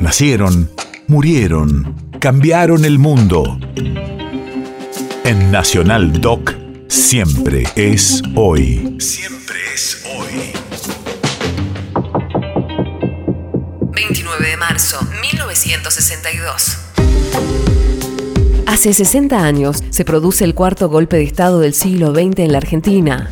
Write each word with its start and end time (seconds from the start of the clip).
Nacieron, 0.00 0.70
murieron, 1.08 1.94
cambiaron 2.20 2.86
el 2.86 2.98
mundo. 2.98 3.58
En 5.24 5.50
Nacional 5.50 6.22
Doc, 6.22 6.54
siempre 6.88 7.64
es 7.76 8.22
hoy. 8.34 8.96
Siempre 8.98 9.56
es 9.74 10.02
hoy. 10.16 10.52
29 13.92 14.48
de 14.48 14.56
marzo, 14.56 15.06
1962. 15.20 16.78
Hace 18.66 18.94
60 18.94 19.44
años 19.44 19.84
se 19.90 20.06
produce 20.06 20.44
el 20.44 20.54
cuarto 20.54 20.88
golpe 20.88 21.18
de 21.18 21.24
Estado 21.24 21.60
del 21.60 21.74
siglo 21.74 22.14
XX 22.14 22.38
en 22.38 22.52
la 22.52 22.58
Argentina. 22.58 23.30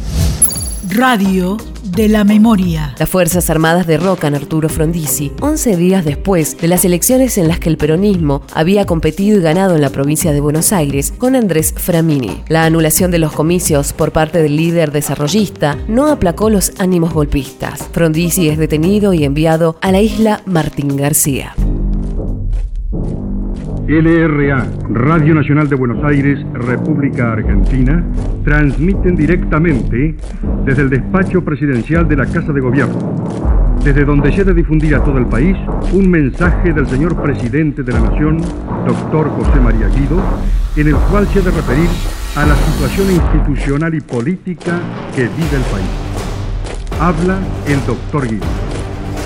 Radio 0.91 1.57
de 1.82 2.09
la 2.09 2.25
memoria. 2.25 2.95
Las 2.98 3.09
Fuerzas 3.09 3.50
Armadas 3.50 3.86
derrocan 3.86 4.34
Arturo 4.34 4.68
Frondizi 4.68 5.32
11 5.41 5.77
días 5.77 6.04
después 6.04 6.57
de 6.57 6.68
las 6.68 6.84
elecciones 6.84 7.36
en 7.39 7.48
las 7.48 7.58
que 7.58 7.68
el 7.68 7.76
peronismo 7.76 8.43
había 8.54 8.86
competido 8.86 9.39
y 9.39 9.43
ganado 9.43 9.75
en 9.75 9.82
la 9.82 9.90
provincia 9.90 10.32
de 10.32 10.40
Buenos 10.40 10.72
Aires 10.72 11.12
con 11.18 11.36
Andrés 11.36 11.75
Framini. 11.76 12.43
La 12.48 12.64
anulación 12.64 13.11
de 13.11 13.18
los 13.18 13.32
comicios 13.32 13.93
por 13.93 14.12
parte 14.12 14.43
del 14.43 14.57
líder 14.57 14.93
desarrollista 14.93 15.76
no 15.89 16.07
aplacó 16.07 16.50
los 16.50 16.72
ánimos 16.79 17.12
golpistas. 17.12 17.89
Frondizi 17.93 18.48
es 18.48 18.59
detenido 18.59 19.12
y 19.12 19.25
enviado 19.25 19.76
a 19.81 19.93
la 19.93 20.00
isla 20.00 20.43
Martín 20.46 20.96
García. 20.96 21.54
LRA, 23.88 24.66
Radio 24.90 25.34
Nacional 25.34 25.66
de 25.66 25.74
Buenos 25.74 26.04
Aires, 26.04 26.38
República 26.52 27.32
Argentina, 27.32 28.04
transmiten 28.44 29.16
directamente 29.16 30.14
desde 30.66 30.82
el 30.82 30.90
despacho 30.90 31.42
presidencial 31.42 32.06
de 32.06 32.16
la 32.16 32.27
Casa 32.27 32.52
de 32.52 32.61
Gobierno, 32.61 32.98
desde 33.83 34.05
donde 34.05 34.30
se 34.30 34.44
de 34.44 34.52
difundir 34.52 34.94
a 34.94 35.02
todo 35.02 35.16
el 35.16 35.24
país 35.24 35.56
un 35.94 36.11
mensaje 36.11 36.74
del 36.74 36.86
señor 36.86 37.16
presidente 37.22 37.83
de 37.83 37.91
la 37.91 38.00
Nación, 38.00 38.42
doctor 38.86 39.30
José 39.30 39.58
María 39.58 39.89
Guido, 39.89 40.20
en 40.77 40.89
el 40.89 40.97
cual 41.11 41.27
se 41.28 41.39
ha 41.39 41.42
de 41.42 41.50
referir 41.50 41.89
a 42.36 42.45
la 42.45 42.56
situación 42.56 43.11
institucional 43.11 43.95
y 43.95 44.02
política 44.02 44.80
que 45.17 45.23
vive 45.23 45.56
el 45.56 45.64
país. 45.73 47.00
Habla 47.00 47.39
el 47.67 47.86
doctor 47.86 48.28
Guido. 48.28 48.45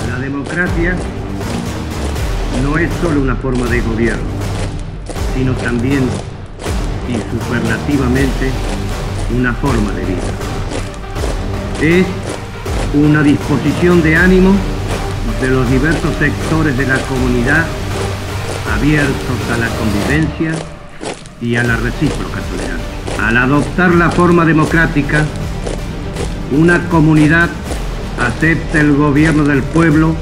La 0.09 0.21
democracia 0.21 0.95
no 2.63 2.79
es 2.79 2.89
solo 3.03 3.23
una 3.23 3.35
forma 3.35 3.67
de 3.67 3.81
gobierno 3.81 4.42
sino 5.35 5.53
también 5.53 6.09
y 7.09 7.15
superlativamente 7.15 8.51
una 9.37 9.53
forma 9.55 9.93
de 9.93 10.05
vida. 10.05 10.21
Es 11.81 12.07
una 12.95 13.23
disposición 13.23 14.03
de 14.03 14.17
ánimo 14.17 14.55
de 15.41 15.49
los 15.49 15.69
diversos 15.71 16.15
sectores 16.19 16.77
de 16.77 16.87
la 16.87 16.99
comunidad 16.99 17.67
abiertos 18.75 19.39
a 19.53 19.59
la 19.59 19.69
convivencia 19.69 20.53
y 21.41 21.57
a 21.57 21.65
la 21.65 21.77
recíproca 21.77 22.41
tolerancia. 22.41 23.27
Al 23.27 23.37
adoptar 23.37 23.95
la 23.95 24.11
forma 24.11 24.45
democrática, 24.45 25.25
una 26.53 26.89
comunidad 26.89 27.49
acepta 28.21 28.81
el 28.81 28.95
gobierno 28.95 29.45
del 29.45 29.63
pueblo 29.63 30.15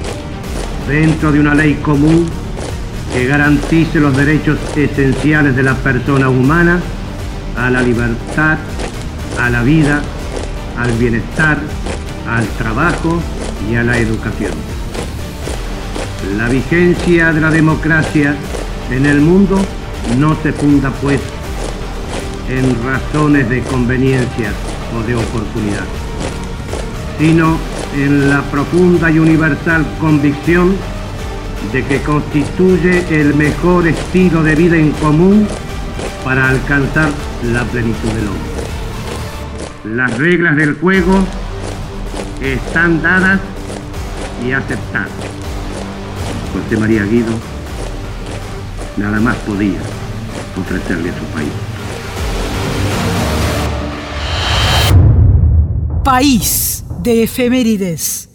dentro 0.89 1.33
de 1.33 1.41
una 1.41 1.55
ley 1.55 1.75
común 1.83 2.29
que 3.13 3.27
garantice 3.27 4.01
los 4.01 4.17
derechos 4.17 4.59
esenciales 4.77 5.57
de 5.57 5.63
la 5.63 5.75
persona 5.75 6.29
humana 6.29 6.81
a 7.57 7.71
la 7.71 7.83
libertad, 7.83 8.59
a 9.41 9.51
la 9.51 9.63
vida, 9.63 10.01
al 10.79 10.93
bienestar, 10.93 11.59
al 12.29 12.47
trabajo 12.59 13.21
y 13.71 13.75
a 13.75 13.83
la 13.83 13.99
educación. 13.99 14.53
La 16.37 16.49
vigencia 16.49 17.33
de 17.33 17.41
la 17.41 17.51
democracia 17.51 18.35
en 18.91 19.07
el 19.07 19.21
mundo 19.21 19.59
no 20.19 20.37
se 20.43 20.53
funda 20.53 20.91
pues 21.03 21.21
en 22.49 22.77
razones 22.85 23.49
de 23.49 23.63
conveniencia 23.63 24.51
o 24.97 25.07
de 25.07 25.15
oportunidad, 25.15 25.85
sino 27.19 27.57
en 27.97 28.31
la 28.31 28.43
profunda 28.43 29.11
y 29.11 29.19
universal 29.19 29.85
convicción 30.01 30.77
de 31.73 31.85
que 31.85 32.01
constituye 32.03 33.05
el 33.11 33.35
mejor 33.35 33.87
estilo 33.87 34.43
de 34.43 34.55
vida 34.55 34.77
en 34.77 34.91
común 34.93 35.47
para 36.25 36.49
alcanzar 36.49 37.11
la 37.53 37.65
plenitud 37.65 38.09
del 38.09 38.29
hombre. 38.29 38.51
Las 39.97 40.19
reglas 40.19 40.57
del 40.57 40.75
juego 40.75 41.25
están 42.41 43.03
dadas 43.03 43.41
y 44.47 44.53
aceptadas. 44.53 45.11
José 46.53 46.77
María 46.77 47.05
Guido 47.05 47.33
nada 48.97 49.21
más 49.21 49.37
podía 49.37 49.81
ofrecerle 50.59 51.11
a 51.11 51.19
su 51.19 51.25
país. 51.27 51.53
País 56.05 56.85
de 57.03 57.23
efemérides. 57.23 58.30